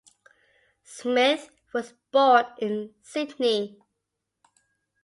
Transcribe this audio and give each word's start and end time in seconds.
Smith 0.83 1.51
was 1.75 1.93
born 2.11 2.47
in 2.57 2.91
Sydney. 3.03 3.79